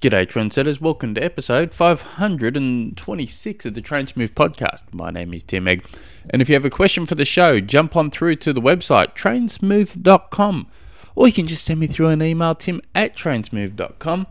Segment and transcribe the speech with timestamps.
[0.00, 0.80] G'day, trendsetters.
[0.80, 4.84] Welcome to episode 526 of the Train podcast.
[4.92, 5.84] My name is Tim Egg.
[6.30, 9.14] And if you have a question for the show, jump on through to the website,
[9.14, 10.68] trainsmooth.com.
[11.14, 14.26] Or you can just send me through an email, tim at trainsmooth.com.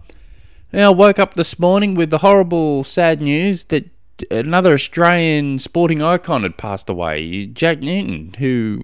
[0.74, 3.92] Now, I woke up this morning with the horrible, sad news that
[4.32, 8.82] another Australian sporting icon had passed away, Jack Newton, who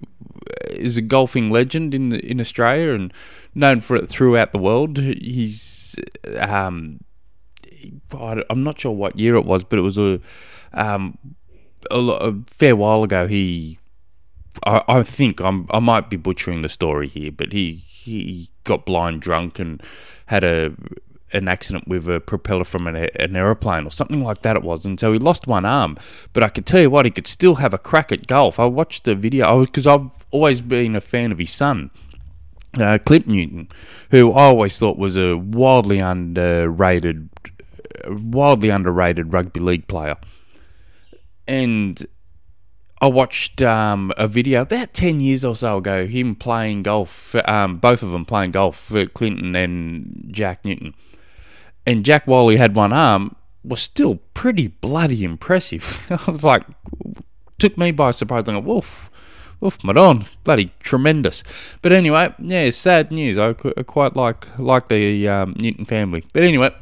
[0.70, 3.12] is a golfing legend in the, in Australia and
[3.56, 4.98] known for it throughout the world.
[4.98, 5.75] He's
[6.38, 7.00] um,
[8.12, 10.20] I'm not sure what year it was, but it was a
[10.72, 11.18] um,
[11.90, 13.26] a, a fair while ago.
[13.26, 13.78] He,
[14.64, 18.86] I, I think I'm, I might be butchering the story here, but he he got
[18.86, 19.82] blind drunk and
[20.26, 20.72] had a
[21.32, 24.86] an accident with a propeller from an, an aeroplane or something like that it was
[24.86, 25.98] and so he lost one arm
[26.32, 28.64] but i could tell you what he could still have a crack at golf i
[28.64, 31.90] watched the video because i've always been a fan of his son
[32.78, 33.68] uh, Clint Newton,
[34.10, 37.28] who I always thought was a wildly underrated,
[38.06, 40.16] wildly underrated rugby league player,
[41.46, 42.04] and
[43.00, 47.78] I watched um, a video about ten years or so ago, him playing golf, um,
[47.78, 50.94] both of them playing golf, for Clinton and Jack Newton,
[51.86, 56.06] and Jack, while he had one arm, was still pretty bloody impressive.
[56.26, 56.62] I was like,
[57.58, 58.46] took me by surprise.
[58.46, 59.10] Like, wolf
[59.64, 61.42] Oof, Madon, bloody tremendous.
[61.80, 63.38] But anyway, yeah, sad news.
[63.38, 66.24] I, quite like like the um, Newton family.
[66.34, 66.74] But anyway,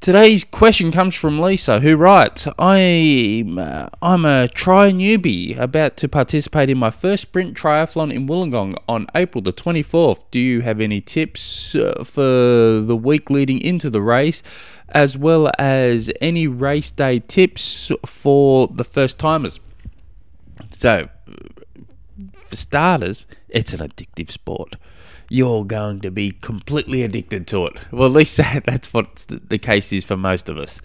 [0.00, 6.08] today's question comes from Lisa, who writes, I'm, uh, I'm a tri newbie about to
[6.08, 10.24] participate in my first sprint triathlon in Wollongong on April the 24th.
[10.30, 14.42] Do you have any tips uh, for the week leading into the race,
[14.88, 19.60] as well as any race day tips for the first timers?
[20.70, 21.08] So,
[22.46, 24.76] for starters, it's an addictive sport.
[25.28, 27.74] You're going to be completely addicted to it.
[27.90, 30.80] Well, at least that, that's what the case is for most of us.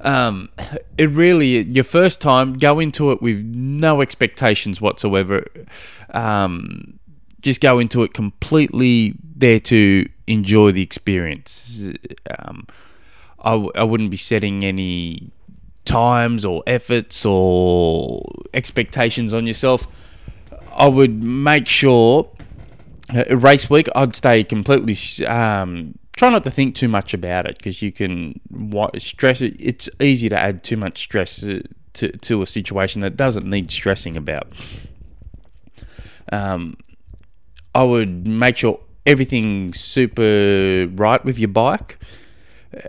[0.00, 0.50] Um,
[0.96, 5.44] it really, your first time, go into it with no expectations whatsoever.
[6.10, 6.98] Um,
[7.40, 11.90] just go into it completely there to enjoy the experience.
[12.38, 12.66] Um,
[13.40, 15.30] I w- I wouldn't be setting any
[15.88, 18.22] times or efforts or
[18.52, 19.86] expectations on yourself.
[20.76, 22.30] I would make sure
[23.14, 27.56] uh, race week I'd stay completely um, try not to think too much about it
[27.56, 28.38] because you can
[28.98, 29.56] stress it.
[29.58, 31.62] It's easy to add too much stress uh,
[31.94, 34.52] to, to a situation that doesn't need stressing about.
[36.30, 36.76] Um,
[37.74, 41.98] I would make sure everything's super right with your bike.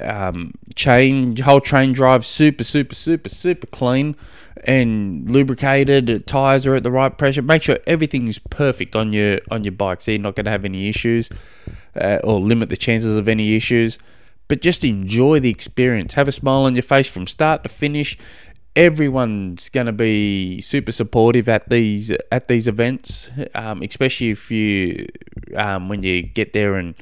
[0.01, 4.15] Um, chain, whole train drive super, super, super, super clean
[4.65, 6.27] and lubricated.
[6.27, 7.41] Tires are at the right pressure.
[7.41, 10.65] Make sure everything's perfect on your on your bike, so you're not going to have
[10.65, 11.29] any issues
[11.95, 13.97] uh, or limit the chances of any issues.
[14.47, 16.15] But just enjoy the experience.
[16.15, 18.17] Have a smile on your face from start to finish.
[18.75, 25.07] Everyone's going to be super supportive at these at these events, um, especially if you
[25.55, 26.95] um, when you get there and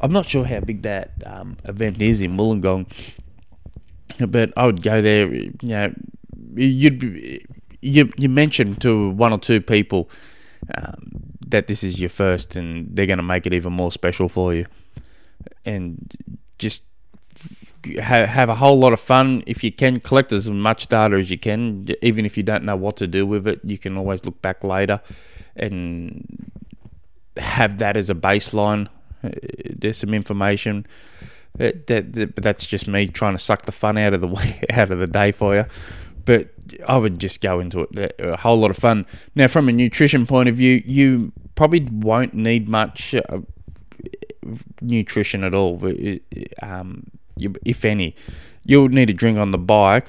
[0.00, 2.86] I'm not sure how big that um, event is in Wollongong,
[4.28, 5.32] but I would go there.
[5.32, 5.94] You know,
[6.54, 7.02] you'd
[7.80, 10.10] you you mentioned to one or two people
[10.74, 14.28] um, that this is your first, and they're going to make it even more special
[14.28, 14.66] for you,
[15.64, 16.12] and
[16.58, 16.82] just
[18.00, 19.42] have, have a whole lot of fun.
[19.46, 21.86] If you can, collect as much data as you can.
[22.02, 24.64] Even if you don't know what to do with it, you can always look back
[24.64, 25.00] later
[25.54, 26.50] and
[27.36, 28.88] have that as a baseline.
[29.76, 30.86] Uh, there's some information.
[31.56, 34.90] That, that, but that's just me trying to suck the fun out of the out
[34.90, 35.64] of the day for you
[36.26, 36.48] but
[36.86, 38.16] I would just go into it.
[38.18, 39.06] A whole lot of fun.
[39.34, 43.38] Now, from a nutrition point of view, you probably won't need much uh,
[44.82, 45.80] nutrition at all,
[46.62, 47.04] um,
[47.38, 48.14] if any.
[48.64, 50.08] You'll need a drink on the bike,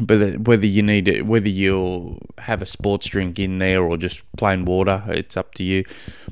[0.00, 4.22] but whether you need it, whether you'll have a sports drink in there or just
[4.36, 5.84] plain water, it's up to you.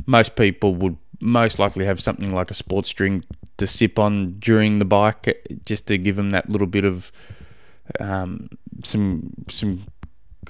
[0.07, 3.25] Most people would most likely have something like a sports drink
[3.57, 7.13] to sip on during the bike, just to give them that little bit of
[8.01, 8.49] um,
[8.83, 9.87] some some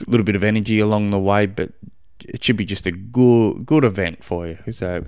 [0.07, 1.71] little bit of energy along the way, but
[2.21, 4.59] it should be just a good good event for you.
[4.71, 5.05] So,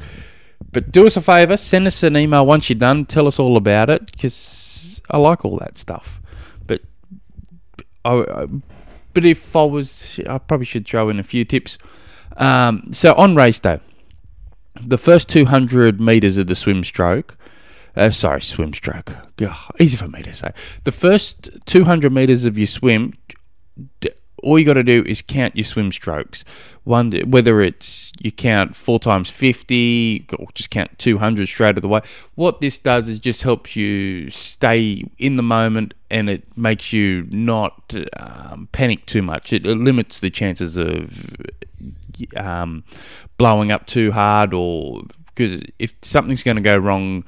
[0.73, 3.07] but do us a favour, send us an email once you're done.
[3.07, 6.21] Tell us all about it because I like all that stuff.
[6.67, 6.83] But
[8.05, 8.47] I,
[9.15, 11.79] but if I was, I probably should throw in a few tips.
[12.37, 13.81] Um, so on race day,
[14.81, 17.37] the first 200 meters of the swim stroke
[17.97, 19.17] uh, sorry, swim stroke.
[19.41, 20.53] Ugh, easy for me to say.
[20.85, 23.15] The first 200 meters of your swim,
[24.43, 26.45] all you got to do is count your swim strokes.
[26.85, 31.83] One, whether it's you count four times fifty or just count two hundred straight of
[31.83, 32.03] the way.
[32.35, 37.27] What this does is just helps you stay in the moment, and it makes you
[37.31, 39.53] not um, panic too much.
[39.53, 41.35] It, it limits the chances of
[42.37, 42.85] um,
[43.39, 47.25] blowing up too hard, or because if something's going to go wrong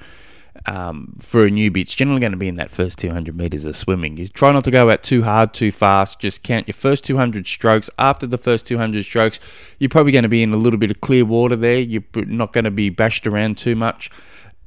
[0.66, 3.76] um, for a newbie, it's generally going to be in that first 200 meters of
[3.76, 4.16] swimming.
[4.16, 6.20] You try not to go out too hard, too fast.
[6.20, 7.90] Just count your first 200 strokes.
[7.98, 9.40] After the first 200 strokes,
[9.78, 11.80] you're probably going to be in a little bit of clear water there.
[11.80, 14.10] You're not going to be bashed around too much,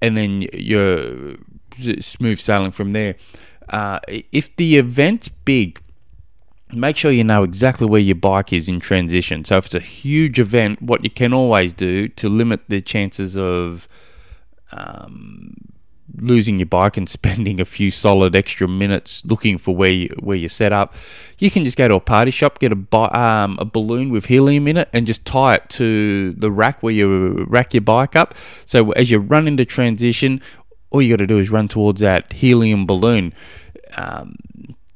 [0.01, 1.35] and then you're
[1.99, 3.15] smooth sailing from there.
[3.69, 5.81] Uh, if the event's big,
[6.73, 9.43] make sure you know exactly where your bike is in transition.
[9.45, 13.37] So if it's a huge event, what you can always do to limit the chances
[13.37, 13.87] of
[14.71, 15.55] um,
[16.17, 20.37] losing your bike and spending a few solid extra minutes looking for where you, where
[20.37, 20.93] you set up,
[21.39, 24.67] you can just go to a party shop, get a um, a balloon with helium
[24.67, 28.33] in it, and just tie it to the rack where you rack your bike up.
[28.65, 30.41] So as you run into transition,
[30.89, 33.33] all you got to do is run towards that helium balloon.
[33.97, 34.35] Um,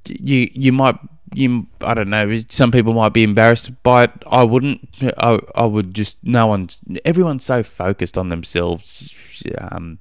[0.07, 0.97] you you might
[1.35, 2.39] you I don't know.
[2.49, 4.11] Some people might be embarrassed by it.
[4.27, 4.87] I wouldn't.
[5.17, 6.17] I I would just.
[6.23, 6.79] No one's.
[7.03, 9.13] Everyone's so focused on themselves.
[9.59, 9.99] Um,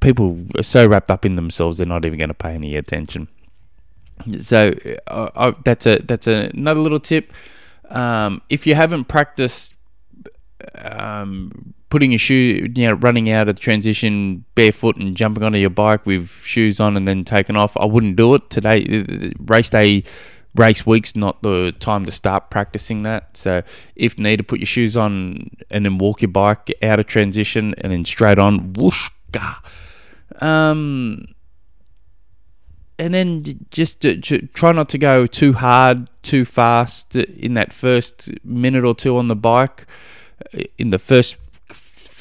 [0.00, 3.28] people are so wrapped up in themselves they're not even going to pay any attention.
[4.38, 4.72] So
[5.08, 7.32] uh, uh, that's a that's a, another little tip.
[7.90, 9.74] Um, if you haven't practiced
[10.76, 15.56] um, putting your shoe, you know, running out of the transition barefoot and jumping onto
[15.56, 19.32] your bike with shoes on and then taking off, I wouldn't do it today.
[19.38, 20.04] Race day,
[20.54, 23.34] race week's not the time to start practicing that.
[23.34, 23.62] So
[23.94, 27.90] if needed, put your shoes on and then walk your bike out of transition and
[27.90, 29.08] then straight on, whoosh,
[30.42, 31.24] um,
[32.98, 37.72] and then just to, to try not to go too hard, too fast in that
[37.72, 39.86] first minute or two on the bike,
[40.54, 41.38] uh, in the first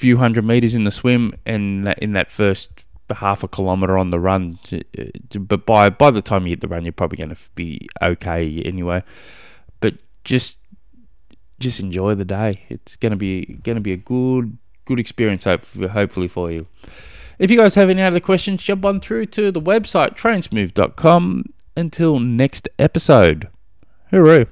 [0.05, 4.19] few hundred meters in the swim, and in that first half a kilometer on the
[4.19, 4.59] run.
[4.71, 5.05] Uh,
[5.39, 8.61] but by by the time you hit the run, you're probably going to be okay
[8.63, 9.01] anyway.
[9.79, 10.59] But just
[11.59, 12.65] just enjoy the day.
[12.69, 16.67] It's going to be going to be a good good experience, hopefully for you.
[17.39, 21.45] If you guys have any other questions, jump on through to the website trainsmooth.com.
[21.75, 23.49] Until next episode,
[24.11, 24.45] hooroo.